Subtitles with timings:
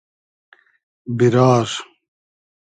[1.19, 1.69] بیرار